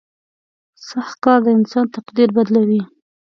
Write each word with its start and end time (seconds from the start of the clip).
•سخت 0.89 1.15
کار 1.25 1.39
د 1.43 1.47
انسان 1.57 1.85
تقدیر 1.95 2.29
بدلوي. 2.37 2.81